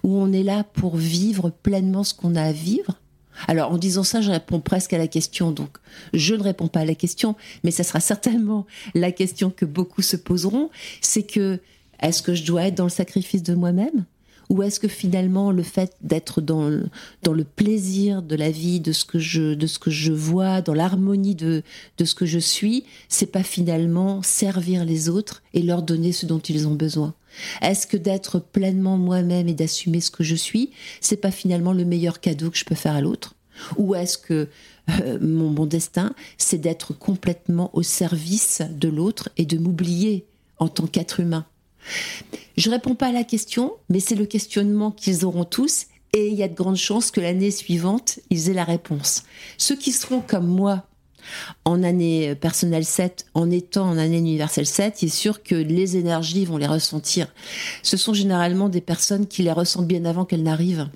[0.03, 2.99] ou on est là pour vivre pleinement ce qu'on a à vivre?
[3.47, 5.77] Alors en disant ça, je réponds presque à la question, donc
[6.13, 8.65] je ne réponds pas à la question, mais ça sera certainement
[8.95, 10.69] la question que beaucoup se poseront,
[11.01, 11.59] c'est que
[12.01, 14.05] est-ce que je dois être dans le sacrifice de moi-même
[14.49, 19.05] ou est-ce que finalement le fait d'être dans, le plaisir de la vie, de ce
[19.05, 21.61] que je, de ce que je vois, dans l'harmonie de,
[21.99, 26.25] de ce que je suis, c'est pas finalement servir les autres et leur donner ce
[26.25, 27.13] dont ils ont besoin?
[27.61, 31.85] Est-ce que d'être pleinement moi-même et d'assumer ce que je suis, c'est pas finalement le
[31.85, 33.35] meilleur cadeau que je peux faire à l'autre?
[33.77, 34.47] Ou est-ce que
[35.01, 40.25] euh, mon, mon destin, c'est d'être complètement au service de l'autre et de m'oublier
[40.57, 41.45] en tant qu'être humain?
[42.57, 46.35] Je réponds pas à la question, mais c'est le questionnement qu'ils auront tous et il
[46.35, 49.23] y a de grandes chances que l'année suivante, ils aient la réponse.
[49.57, 50.85] Ceux qui seront comme moi
[51.65, 55.97] en année personnelle 7, en étant en année universelle 7, il est sûr que les
[55.97, 57.27] énergies vont les ressentir.
[57.83, 60.89] Ce sont généralement des personnes qui les ressentent bien avant qu'elles n'arrivent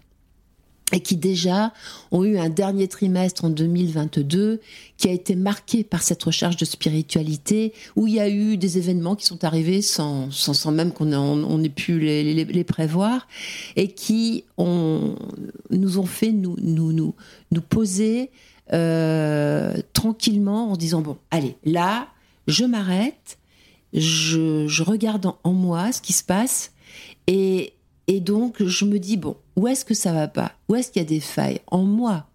[0.93, 1.74] et qui déjà
[2.12, 4.62] ont eu un dernier trimestre en 2022
[4.98, 8.78] qui a été marqué par cette recherche de spiritualité, où il y a eu des
[8.78, 13.28] événements qui sont arrivés sans, sans, même qu'on on, ait pu les, prévoir,
[13.76, 15.15] et qui ont,
[15.72, 17.15] nous ont fait nous, nous,
[17.52, 18.30] nous poser
[18.71, 22.08] euh, tranquillement en disant, bon, allez, là,
[22.47, 23.38] je m'arrête,
[23.93, 26.71] je, je regarde en, en moi ce qui se passe,
[27.28, 27.73] et,
[28.08, 30.54] et donc, je me dis, bon, où est-ce que ça va pas?
[30.69, 31.62] Où est-ce qu'il y a des failles?
[31.67, 32.28] En moi.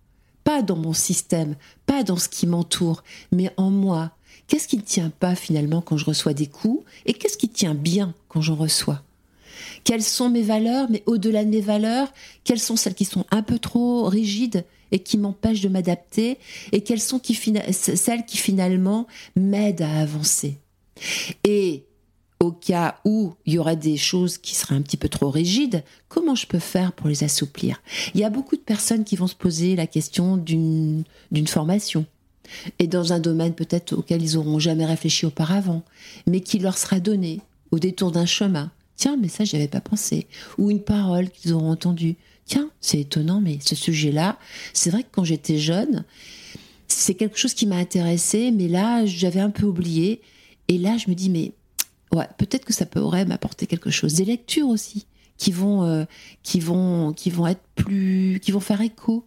[0.44, 4.12] Pas dans mon système, pas dans ce qui m'entoure, mais en moi.
[4.46, 6.82] Qu'est-ce qui ne tient pas finalement quand je reçois des coups?
[7.04, 9.02] Et qu'est-ce qui tient bien quand j'en reçois?
[9.84, 10.86] Quelles sont mes valeurs?
[10.88, 12.08] Mais au-delà de mes valeurs,
[12.44, 14.64] quelles sont celles qui sont un peu trop rigides?
[14.92, 16.38] Et qui m'empêchent de m'adapter
[16.72, 20.58] Et quelles sont celles qui finalement m'aident à avancer
[21.44, 21.84] Et
[22.40, 25.82] au cas où il y aurait des choses qui seraient un petit peu trop rigides,
[26.08, 27.82] comment je peux faire pour les assouplir?
[28.14, 31.04] Il y a beaucoup de personnes qui vont se poser la question d'une
[31.46, 32.06] formation
[32.78, 35.82] et dans un domaine peut-être auquel ils n'auront jamais réfléchi auparavant,
[36.26, 38.70] mais qui leur sera donné au détour d'un chemin.
[38.96, 40.26] Tiens, mais ça, j'y avais pas pensé.
[40.56, 42.16] Ou une parole qu'ils auront entendue.
[42.48, 44.38] Tiens, c'est étonnant, mais ce sujet-là,
[44.72, 46.04] c'est vrai que quand j'étais jeune,
[46.88, 50.22] c'est quelque chose qui m'a intéressé, mais là, j'avais un peu oublié.
[50.68, 51.52] Et là, je me dis, mais
[52.14, 54.14] ouais, peut-être que ça pourrait m'apporter quelque chose.
[54.14, 55.04] Des lectures aussi
[55.36, 56.06] qui vont, euh,
[56.42, 59.26] qui vont, qui vont être plus, qui vont faire écho,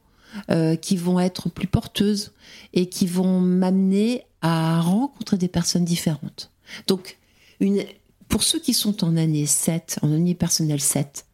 [0.49, 2.31] euh, qui vont être plus porteuses
[2.73, 6.49] et qui vont m'amener à rencontrer des personnes différentes.
[6.87, 7.19] Donc,
[8.29, 11.27] pour ceux qui sont en année 7, en année personnelle 7,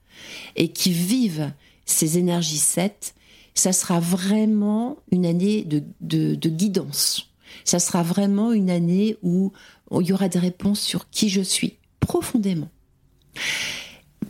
[0.58, 1.54] et qui vivent
[1.88, 3.16] ces énergies 7,
[3.56, 7.32] ça sera vraiment une année de, de, guidance.
[7.64, 9.52] Ça sera vraiment une année où
[10.00, 12.70] il y aura des réponses sur qui je suis, profondément.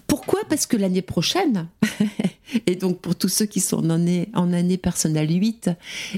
[0.06, 0.41] Pourquoi?
[0.48, 1.67] Parce que l'année prochaine,
[2.67, 5.72] et donc pour tous ceux qui sont en année, en année personnelle 8,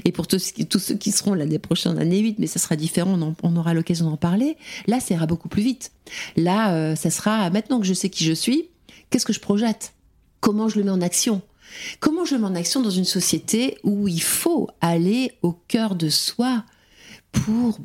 [0.04, 2.76] et pour tous, tous ceux qui seront l'année prochaine en année 8, mais ça sera
[2.76, 5.90] différent, on, aura l'occasion d'en parler, là ça ira beaucoup plus vite.
[6.36, 8.68] Là, euh, ça sera, maintenant que je sais qui je suis,
[9.10, 9.94] qu'est-ce que je projette?
[10.40, 11.42] Comment je le mets en action?
[12.00, 15.94] Comment je le mets en action dans une société où il faut aller au cœur
[15.94, 16.64] de soi
[17.32, 17.78] pour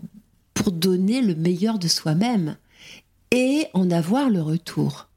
[0.53, 2.55] pour donner le meilleur de soi-même
[3.31, 5.09] et en avoir le retour?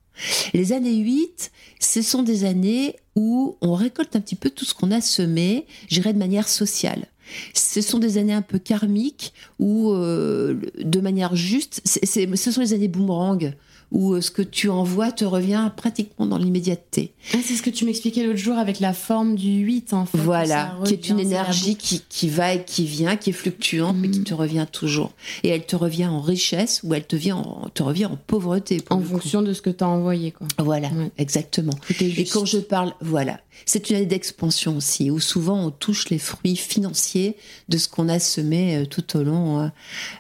[0.53, 4.75] Les années 8, ce sont des années où on récolte un petit peu tout ce
[4.75, 7.07] qu'on a semé, j'irai de manière sociale.
[7.55, 12.73] Ce sont des années un peu karmiques où, euh, de manière juste, ce sont les
[12.73, 13.55] années boomerang
[13.91, 17.13] où euh, ce que tu envoies te revient pratiquement dans l'immédiateté.
[17.33, 20.19] Ah, c'est ce que tu m'expliquais l'autre jour avec la forme du 8, en fait.
[20.19, 24.11] Voilà, qui est une énergie qui, qui, va et qui vient, qui est fluctuante, mais
[24.11, 24.25] qui mm.
[24.25, 25.13] te revient toujours.
[25.43, 28.83] Et elle te revient en richesse ou elle te, vient en, te revient en pauvreté.
[28.91, 30.47] En fonction de ce que tu as envoyé, quoi.
[30.59, 31.75] Voilà, exactement.
[32.01, 33.41] Et quand je parle, voilà.
[33.67, 37.37] C'est une année d'expansion aussi, où souvent on touche les fruits financiers
[37.69, 39.61] de ce qu'on a semé euh, tout au long.
[39.61, 39.69] Euh,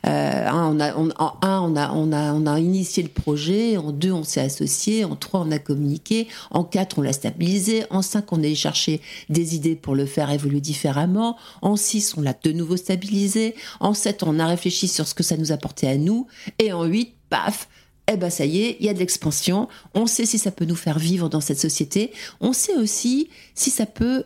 [0.06, 5.40] euh, en un, on a initié le projet, en deux, on s'est associé, en trois,
[5.40, 9.76] on a communiqué, en quatre, on l'a stabilisé, en cinq, on a cherché des idées
[9.76, 14.38] pour le faire évoluer différemment, en six, on l'a de nouveau stabilisé, en sept, on
[14.38, 16.26] a réfléchi sur ce que ça nous apportait à nous,
[16.58, 17.68] et en huit, paf,
[18.08, 19.68] eh ben ça y est, il y a de l'expansion.
[19.94, 22.12] On sait si ça peut nous faire vivre dans cette société.
[22.40, 24.24] On sait aussi si ça peut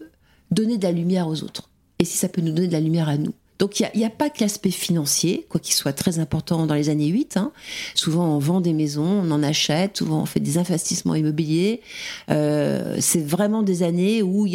[0.51, 1.69] donner de la lumière aux autres
[1.99, 3.35] et si ça peut nous donner de la lumière à nous.
[3.59, 6.89] Donc il n'y a, pas que l'aspect financier, quoi qu'il soit très important dans les
[6.89, 7.37] années 8.
[7.37, 7.53] Hein.
[7.95, 11.81] Souvent on vend des maisons, on en achète, souvent on fait des investissements immobiliers.
[12.29, 14.49] Euh, c'est vraiment des années où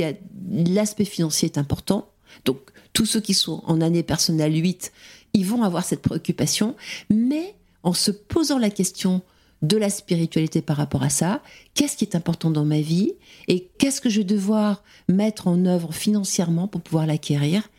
[0.52, 2.10] l'aspect financier est important.
[2.44, 2.58] Donc
[2.92, 4.92] tous ceux qui sont en année personnelle 8,
[5.34, 6.76] ils vont avoir cette préoccupation,
[7.10, 7.56] mais
[7.88, 9.22] en se posant la question
[9.62, 11.42] de la spiritualité par rapport à ça,
[11.74, 13.14] qu'est-ce qui est important dans ma vie
[13.48, 17.70] et qu'est-ce que je vais devoir mettre en œuvre financièrement pour pouvoir l'acquérir?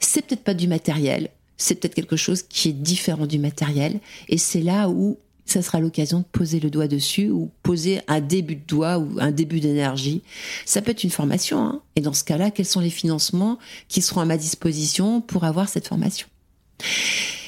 [0.00, 4.36] C'est peut-être pas du matériel, c'est peut-être quelque chose qui est différent du matériel et
[4.36, 8.56] c'est là où ça sera l'occasion de poser le doigt dessus ou poser un début
[8.56, 10.22] de doigt ou un début d'énergie.
[10.66, 11.60] Ça peut être une formation.
[11.60, 11.82] Hein.
[11.94, 15.68] et dans ce cas-là, quels sont les financements qui seront à ma disposition pour avoir
[15.68, 16.26] cette formation?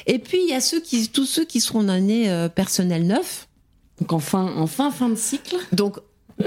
[0.07, 3.07] Et puis il y a ceux qui, tous ceux qui seront en année euh, personnelle
[3.07, 3.49] neuf.
[4.01, 5.57] Donc en fin, en fin, de cycle.
[5.73, 5.99] Donc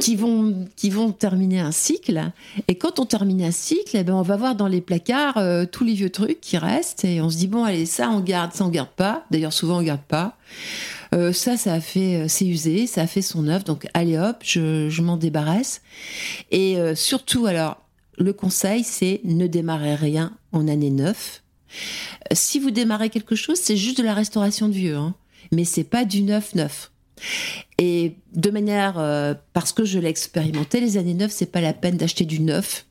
[0.01, 2.31] qui vont qui vont terminer un cycle.
[2.67, 5.65] Et quand on termine un cycle eh ben on va voir dans les placards euh,
[5.65, 7.05] tous les vieux trucs qui restent.
[7.05, 9.25] Et on se dit bon allez ça on garde ça on garde pas.
[9.31, 10.37] D'ailleurs souvent on garde pas.
[11.15, 13.63] Euh, ça ça a fait c'est usé ça a fait son œuvre.
[13.63, 15.81] Donc allez hop je, je m'en débarrasse.
[16.51, 17.77] Et surtout alors
[18.17, 21.43] le conseil c'est ne démarrer rien en année neuf
[22.31, 25.15] si vous démarrez quelque chose, c'est juste de la restauration de vieux, hein.
[25.51, 26.91] mais c'est pas du neuf neuf.
[27.79, 31.73] Et de manière, euh, parce que je l'ai expérimenté, les années neuf, c'est pas la
[31.73, 32.85] peine d'acheter du neuf,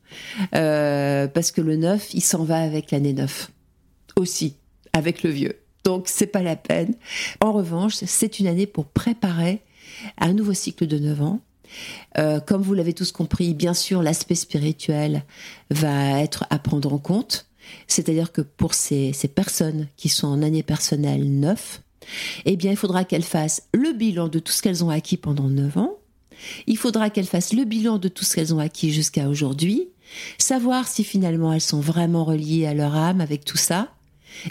[0.55, 3.51] euh, parce que le neuf, il s'en va avec l'année neuf
[4.15, 4.55] aussi,
[4.93, 5.59] avec le vieux.
[5.83, 6.95] Donc c'est pas la peine.
[7.39, 9.61] En revanche, c'est une année pour préparer
[10.17, 11.39] un nouveau cycle de 9 ans.
[12.17, 15.23] Euh, comme vous l'avez tous compris, bien sûr, l'aspect spirituel
[15.69, 17.47] va être à prendre en compte.
[17.87, 21.81] C'est-à-dire que pour ces, personnes qui sont en année personnelle 9,
[22.45, 25.49] eh bien, il faudra qu'elles fassent le bilan de tout ce qu'elles ont acquis pendant
[25.49, 25.97] 9 ans.
[26.67, 29.89] Il faudra qu'elles fassent le bilan de tout ce qu'elles ont acquis jusqu'à aujourd'hui,
[30.37, 33.89] savoir si finalement elles sont vraiment reliées à leur âme avec tout ça,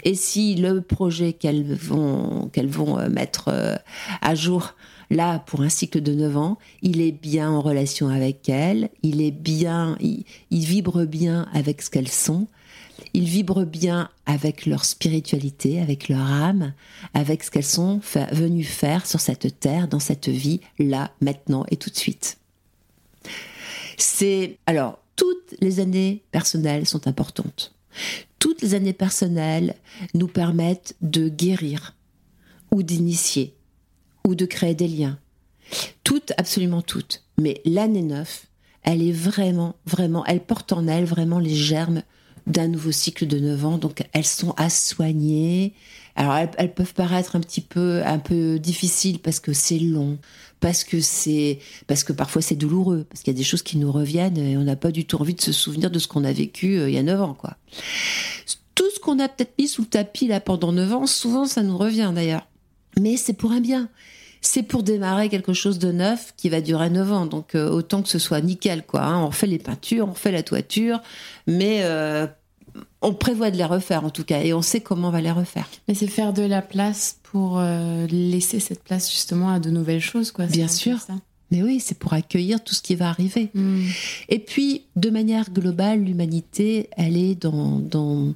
[0.03, 3.75] et si le projet qu'elles vont, vont euh, mettre euh,
[4.21, 4.75] à jour
[5.09, 9.21] là pour un cycle de 9 ans, il est bien en relation avec elles, il
[9.21, 12.47] est bien, il vibre bien avec ce qu'elles sont,
[13.13, 16.73] ils vibrent bien avec leur spiritualité, avec leur âme,
[17.13, 17.99] avec ce qu'elles sont
[18.31, 22.37] venues faire sur cette terre, dans cette vie, là, maintenant et tout de suite.
[23.97, 27.73] C'est alors toutes les années personnelles sont importantes.
[28.39, 29.75] Toutes les années personnelles
[30.13, 31.95] nous permettent de guérir
[32.71, 33.55] ou d'initier
[34.25, 35.17] ou de créer des liens.
[36.03, 37.23] Toutes, absolument toutes.
[37.39, 38.45] Mais l'année 9,
[38.83, 42.03] elle est vraiment, vraiment, elle porte en elle vraiment les germes
[42.47, 43.77] d'un nouveau cycle de 9 ans.
[43.77, 45.73] Donc elles sont à soigner.
[46.15, 50.17] Alors elles, peuvent paraître un petit peu un peu difficiles parce que c'est long,
[50.59, 53.77] parce que c'est parce que parfois c'est douloureux, parce qu'il y a des choses qui
[53.77, 56.23] nous reviennent et on n'a pas du tout envie de se souvenir de ce qu'on
[56.23, 57.57] a vécu euh, il y a 9 ans quoi.
[58.73, 61.61] Tout ce qu'on a peut-être mis sous le tapis là pendant 9 ans, souvent ça
[61.61, 62.47] nous revient d'ailleurs.
[62.99, 63.89] Mais c'est pour un bien
[64.41, 67.25] c'est pour démarrer quelque chose de neuf qui va durer 9 ans.
[67.25, 69.01] Donc euh, autant que ce soit nickel, quoi.
[69.01, 69.23] Hein.
[69.23, 71.01] On fait les peintures, on fait la toiture,
[71.47, 72.27] mais euh,
[73.01, 75.31] on prévoit de les refaire en tout cas, et on sait comment on va les
[75.31, 75.67] refaire.
[75.87, 80.01] Mais c'est faire de la place pour euh, laisser cette place justement à de nouvelles
[80.01, 80.45] choses, quoi.
[80.45, 80.97] Bien sûr.
[81.51, 83.49] Mais oui, c'est pour accueillir tout ce qui va arriver.
[83.53, 83.83] Hmm.
[84.27, 88.33] Et puis, de manière globale, l'humanité, elle est dans, dans,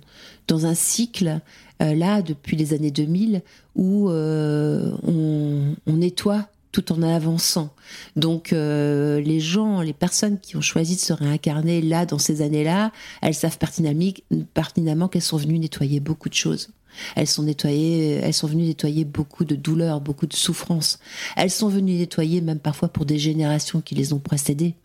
[0.47, 1.41] dans un cycle
[1.81, 3.41] euh, là depuis les années 2000
[3.75, 7.73] où euh, on, nettoie tout en avançant.
[8.15, 12.41] Donc euh, les gens, les personnes qui ont choisi de se réincarner là dans ces
[12.41, 16.69] années-là, elles savent pertinemment, qu'elles sont venues nettoyer beaucoup de choses.
[17.15, 20.99] Elles sont nettoyées, elles sont venues nettoyer beaucoup de douleurs, beaucoup de souffrances.
[21.35, 24.75] Elles sont venues nettoyer même parfois pour des générations qui les ont précédées.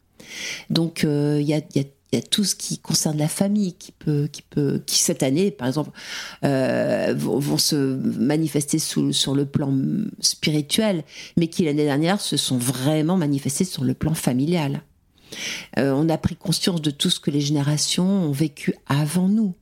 [0.70, 3.74] Donc il y, a, y, a, il y a tout ce qui concerne la famille
[3.74, 5.90] qui peut, qui peut, qui cette année, par exemple,
[6.44, 9.76] euh, vont, se manifester sur le plan
[10.20, 11.04] spirituel,
[11.36, 14.82] mais qui l'année dernière se sont vraiment manifestés sur le plan familial.
[15.78, 19.54] Euh, on a pris conscience de tout ce que les générations ont vécu avant nous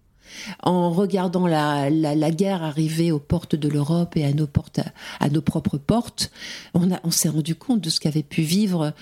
[0.62, 1.90] en regardant la,
[2.30, 4.80] guerre arriver aux portes de l'Europe et à nos portes,
[5.20, 6.30] à nos propres portes,
[6.74, 8.92] on, on s'est rendu compte de ce qu'avaient pu vivre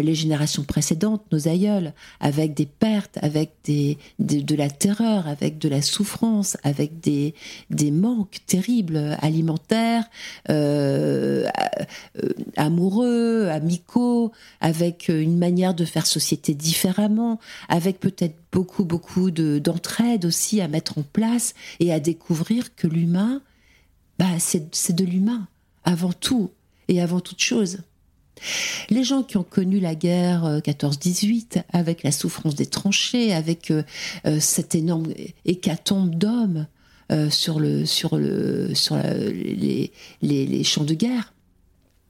[0.00, 5.68] les générations précédentes, nos aïeuls, avec des pertes, avec des, de la terreur, avec de
[5.68, 7.34] la souffrance, avec des,
[7.70, 10.04] des manques terribles alimentaires,
[12.56, 20.60] amoureux, amicaux, avec une manière de faire société différemment, avec peut-être beaucoup, beaucoup d'entraide aussi
[20.60, 23.42] à mettre en place et à découvrir que l'humain,
[24.18, 25.48] bah, c'est de l'humain,
[25.84, 26.50] avant tout
[26.88, 27.78] et avant toute chose.
[28.90, 33.70] Les gens qui ont connu la guerre 14-18, euh, avec la souffrance des tranchées, avec
[33.70, 33.82] euh,
[34.26, 35.06] euh, cette énorme
[35.44, 36.66] hécatombe d'hommes
[37.28, 41.34] sur, le, sur, le, sur les, champs de guerre,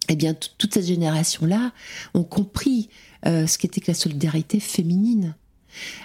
[0.09, 1.73] eh bien, toute cette génération-là
[2.15, 2.89] ont compris
[3.25, 5.35] ce qu'était la solidarité féminine.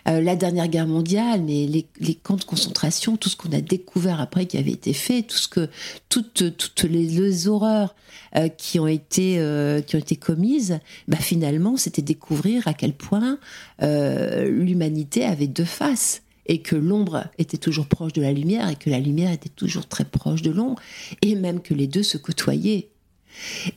[0.08, 4.22] Euh, la dernière guerre mondiale, mais les, camps de concentration, tout ce qu'on a découvert
[4.22, 5.70] après qui avait été fait, tout ce que,
[6.10, 7.96] toutes, toutes les, horreurs
[8.36, 12.94] euh, qui ont été euh, qui ont été commises, bah finalement, c'était découvrir à quel
[12.94, 13.40] point
[13.80, 18.90] l'humanité avait deux faces et que l'ombre était toujours proche de la lumière et que
[18.90, 20.82] la lumière était toujours très proche de l'ombre
[21.22, 22.90] et même que les deux se côtoyaient.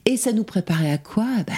[0.07, 1.27] Et ça nous préparait à quoi?
[1.47, 1.55] Bah,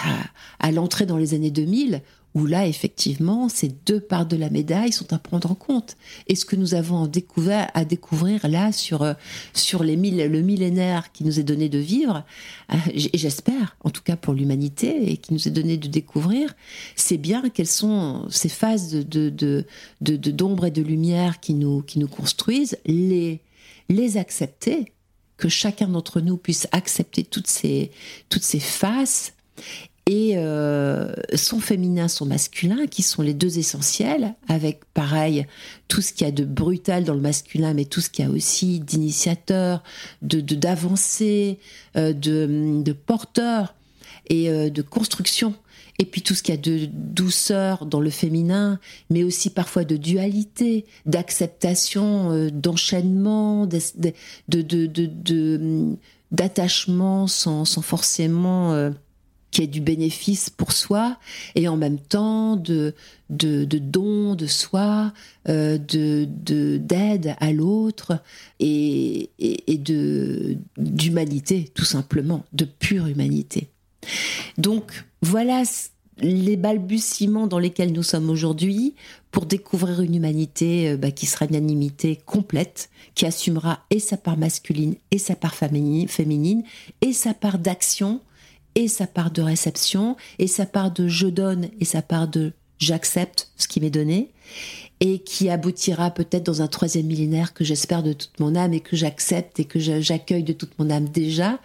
[0.59, 2.01] À l'entrée dans les années 2000
[2.35, 5.97] où là, effectivement, ces deux parts de la médaille sont à prendre en compte.
[6.27, 9.13] Et ce que nous avons découvert, à découvrir là sur, euh,
[9.53, 12.23] sur les mille, le millénaire qui nous est donné de vivre,
[12.71, 16.55] euh, j'espère, en tout cas pour l'humanité, et qui nous est donné de découvrir,
[16.95, 19.65] c'est bien quelles sont ces phases de,
[20.01, 23.41] d'ombre et de lumière qui nous, qui nous construisent, les,
[23.89, 24.91] les accepter,
[25.37, 27.91] que chacun d'entre nous puisse accepter toutes ces,
[28.29, 29.33] toutes ces faces
[30.05, 35.47] et euh, son féminin, son masculin, qui sont les deux essentiels, avec pareil
[35.87, 38.27] tout ce qu'il y a de brutal dans le masculin, mais tout ce qu'il y
[38.27, 39.81] a aussi d'initiateur,
[40.21, 41.57] de d'avancée,
[41.95, 43.75] euh, de, de, porteur
[44.29, 45.53] et euh, de construction.
[45.99, 49.83] Et puis tout ce qu'il y a de douceur dans le féminin, mais aussi parfois
[49.83, 53.79] de dualité, d'acceptation, euh, d'enchaînement, de,
[54.49, 55.97] de,
[56.31, 58.89] d'attachement sans, sans forcément euh,
[59.53, 61.17] qui est du bénéfice pour soi
[61.53, 62.95] et en même temps de,
[63.29, 63.77] de, de
[64.35, 65.13] de soi,
[65.47, 68.19] euh, de d'aide à l'autre
[68.59, 73.69] et, et, de d'humanité tout simplement, de pure humanité.
[74.57, 75.63] Donc voilà
[76.17, 78.95] les balbutiements dans lesquels nous sommes aujourd'hui
[79.31, 84.17] pour découvrir une humanité euh, bah, qui sera une animité complète, qui assumera et sa
[84.17, 86.63] part masculine et sa part féminine
[87.01, 88.19] et sa part d'action
[88.75, 92.53] et sa part de réception, et sa part de je donne, et sa part de
[92.79, 94.31] j'accepte ce qui m'est donné,
[94.99, 98.79] et qui aboutira peut-être dans un troisième millénaire que j'espère de toute mon âme et
[98.79, 101.59] que j'accepte et que j'accueille de toute mon âme déjà,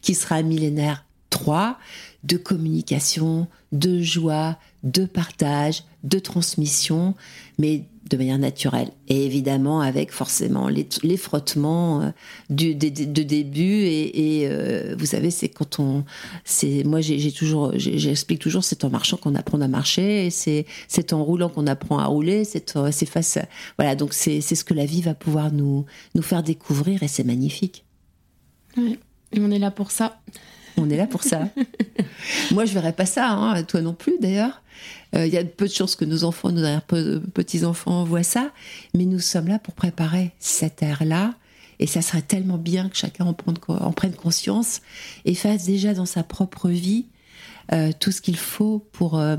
[0.00, 1.78] qui sera un millénaire 3
[2.22, 7.14] de communication, de joie, de partage, de transmission,
[7.58, 8.90] mais de manière naturelle.
[9.08, 12.10] Et évidemment avec forcément les, frottements euh,
[12.50, 13.84] du, de, début.
[13.84, 16.04] Et, euh, vous savez, c'est quand on...
[16.84, 21.48] Moi, j'ai toujours, j'explique toujours, c'est en marchant qu'on apprend à marcher, c'est en roulant
[21.48, 23.38] qu'on apprend à rouler, c'est face...
[23.78, 27.24] Voilà, donc c'est ce que la vie va pouvoir nous, nous faire découvrir et c'est
[27.24, 27.84] magnifique.
[28.76, 28.98] Oui,
[29.32, 30.20] et on est là pour ça.
[30.76, 31.48] On est là pour ça.
[32.50, 34.62] Moi, je verrais pas ça, hein, toi non plus d'ailleurs.
[35.14, 36.80] Euh, il y a peu de chances que nos enfants, nos
[37.32, 38.50] petits-enfants voient ça,
[38.94, 41.34] mais nous sommes là pour préparer cette ère-là.
[41.78, 44.80] Et ça serait tellement bien que chacun en prenne, conscience
[45.24, 47.06] et fasse déjà dans sa propre vie
[47.72, 49.36] euh, tout ce qu'il faut pour, euh,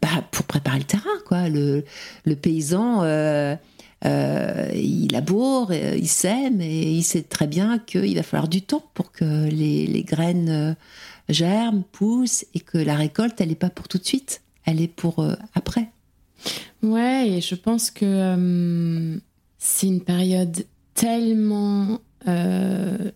[0.00, 1.18] bah, pour préparer le terrain.
[1.26, 1.48] Quoi.
[1.48, 1.84] Le,
[2.24, 3.02] le paysan,
[4.04, 9.12] il laboure, il sème et il sait très bien qu'il va falloir du temps pour
[9.12, 10.76] que les, graines
[11.28, 14.88] germent, poussent et que la récolte, elle n'est pas pour tout de suite elle est
[14.88, 15.90] pour euh, après.
[16.82, 19.18] Ouais, et je pense que euh,
[19.58, 23.10] c'est une période tellement euh,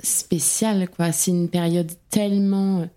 [0.00, 1.12] spéciale, quoi.
[1.12, 2.88] C'est une période tellement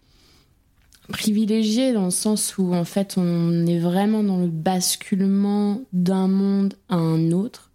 [1.09, 6.75] privilégiée dans le sens où, en fait, on est vraiment dans le basculement d'un monde
[6.89, 7.71] à un autre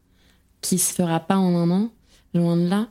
[0.60, 1.90] qui se fera pas en un an,
[2.34, 2.88] loin de là.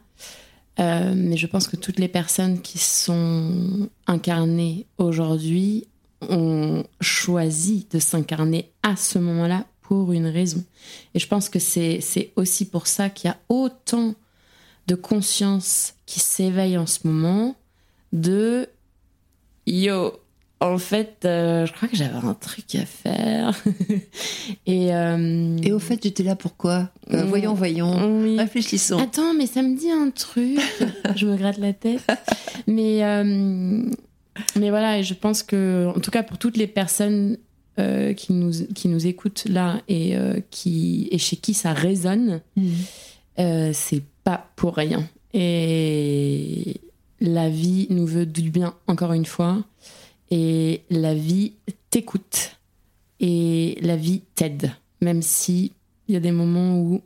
[1.15, 5.87] mais je pense que toutes les personnes qui sont incarnées aujourd'hui
[6.21, 10.63] ont choisi de s'incarner à ce moment-là pour une raison.
[11.13, 14.15] Et je pense que c'est aussi pour ça qu'il y a autant
[14.87, 17.55] de conscience qui s'éveille en ce moment
[18.13, 18.69] de
[19.65, 20.13] yo,
[20.59, 23.63] en fait, euh, je crois que j'avais un truc à faire.
[24.65, 28.97] et, euh, et au fait, j'étais là pourquoi euh, Voyons, voyons, réfléchissons.
[28.97, 30.59] Attends, mais ça me dit un truc.
[31.15, 32.05] je me gratte la tête.
[32.65, 33.01] Mais
[34.55, 37.37] mais voilà, et je pense que, en tout cas, pour toutes les personnes
[37.77, 40.15] qui, nous, qui nous écoutent là et,
[40.51, 43.73] qui, et chez qui ça résonne, mm.
[43.73, 45.07] c'est pas pour rien.
[45.33, 46.81] Et
[47.19, 49.63] la vie nous veut du bien, encore une fois.
[50.31, 51.53] Et la vie
[51.89, 52.57] t'écoute.
[53.19, 54.71] Et la vie t'aide.
[55.01, 55.71] Même si
[56.07, 57.01] il y a des moments où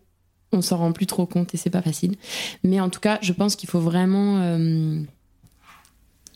[0.51, 2.15] on s'en rend plus trop compte et c'est pas facile.
[2.63, 4.41] Mais en tout cas, je pense qu'il faut vraiment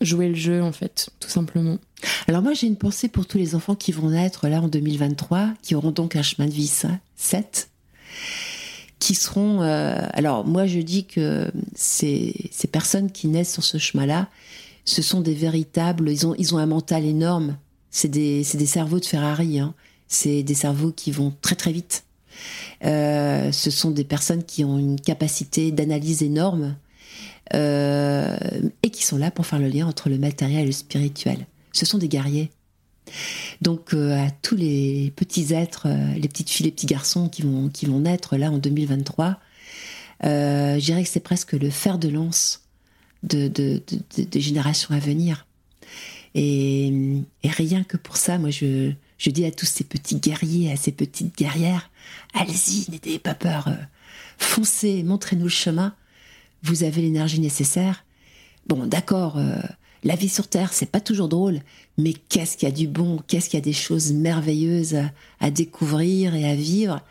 [0.01, 1.77] jouer le jeu, en fait, tout simplement.
[2.27, 5.53] Alors moi, j'ai une pensée pour tous les enfants qui vont naître là en 2023,
[5.61, 6.71] qui auront donc un chemin de vie
[7.15, 7.69] 7,
[8.99, 9.61] qui seront...
[9.61, 14.29] Euh, alors moi, je dis que ces, ces personnes qui naissent sur ce chemin-là,
[14.85, 16.09] ce sont des véritables...
[16.09, 17.57] Ils ont, ils ont un mental énorme.
[17.91, 19.59] C'est des, des cerveaux de Ferrari.
[19.59, 19.73] Hein.
[20.07, 22.05] C'est des cerveaux qui vont très très vite.
[22.83, 26.75] Euh, ce sont des personnes qui ont une capacité d'analyse énorme
[27.53, 28.37] euh,
[28.81, 31.45] et qui sont là pour faire le lien entre le matériel et le spirituel.
[31.73, 32.49] Ce sont des guerriers.
[33.61, 37.43] Donc euh, à tous les petits êtres, euh, les petites filles, les petits garçons qui
[37.43, 39.39] vont, qui vont naître là en 2023,
[40.23, 42.64] je dirais que c'est presque le fer de lance
[43.25, 43.81] de,
[44.35, 45.45] générations à venir.
[46.33, 46.87] Et,
[47.43, 50.75] et, rien que pour ça, moi je, je dis à tous ces petits guerriers, à
[50.75, 51.89] ces petites guerrières,
[52.33, 53.69] allez-y, n'ayez pas peur,
[54.37, 55.95] foncez, montrez-nous le chemin
[56.65, 58.05] vous avez l'énergie nécessaire.
[58.67, 59.57] Bon, d'accord, euh,
[60.03, 61.59] la vie sur Terre, c'est pas toujours drôle,
[61.97, 64.97] mais qu'est-ce qu'il y a du bon, qu'est-ce qu'il y a des choses merveilleuses
[65.39, 67.01] à, découvrir et à vivre.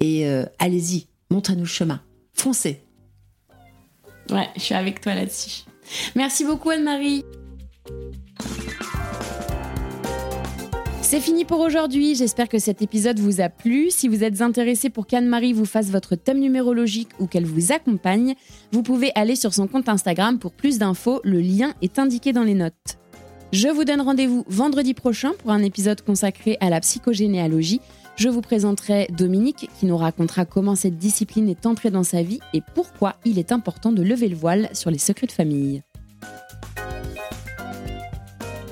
[0.00, 2.02] Et euh, allez-y, montrez-nous le chemin.
[2.34, 2.82] Foncez.
[4.30, 5.62] Ouais, je suis avec toi là-dessus.
[6.14, 7.24] Merci beaucoup Anne-Marie.
[11.08, 12.16] C'est fini pour aujourd'hui.
[12.16, 13.92] J'espère que cet épisode vous a plu.
[13.92, 18.34] Si vous êtes intéressé pour qu'Anne-Marie vous fasse votre thème numérologique ou qu'elle vous accompagne,
[18.72, 21.20] vous pouvez aller sur son compte Instagram pour plus d'infos.
[21.22, 22.98] Le lien est indiqué dans les notes.
[23.52, 27.80] Je vous donne rendez-vous vendredi prochain pour un épisode consacré à la psychogénéalogie.
[28.16, 32.40] Je vous présenterai Dominique qui nous racontera comment cette discipline est entrée dans sa vie
[32.54, 35.82] et pourquoi il est important de lever le voile sur les secrets de famille.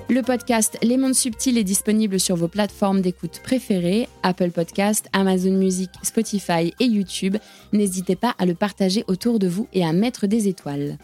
[0.09, 5.53] Le podcast Les Mondes Subtils est disponible sur vos plateformes d'écoute préférées, Apple Podcast, Amazon
[5.53, 7.37] Music, Spotify et YouTube.
[7.75, 10.97] N'hésitez pas à le partager autour de vous et à mettre des étoiles.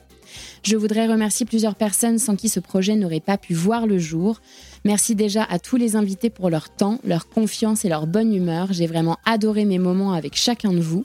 [0.62, 4.40] Je voudrais remercier plusieurs personnes sans qui ce projet n'aurait pas pu voir le jour.
[4.84, 8.72] Merci déjà à tous les invités pour leur temps, leur confiance et leur bonne humeur.
[8.72, 11.04] J'ai vraiment adoré mes moments avec chacun de vous.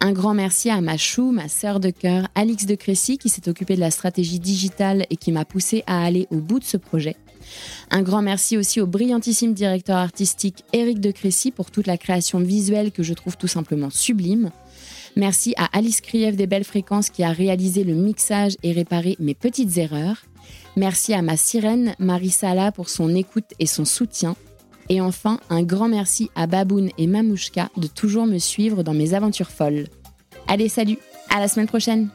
[0.00, 3.48] Un grand merci à ma chou, ma sœur de cœur, Alix de Crécy, qui s'est
[3.48, 6.76] occupée de la stratégie digitale et qui m'a poussé à aller au bout de ce
[6.76, 7.16] projet.
[7.90, 12.40] Un grand merci aussi au brillantissime directeur artistique Éric de Crécy pour toute la création
[12.40, 14.50] visuelle que je trouve tout simplement sublime.
[15.16, 19.34] Merci à Alice Krief des Belles Fréquences qui a réalisé le mixage et réparé mes
[19.34, 20.26] petites erreurs.
[20.76, 24.36] Merci à ma sirène Marie Sala pour son écoute et son soutien.
[24.90, 29.14] Et enfin, un grand merci à Baboun et Mamouchka de toujours me suivre dans mes
[29.14, 29.86] aventures folles.
[30.48, 30.98] Allez, salut,
[31.34, 32.10] à la semaine prochaine!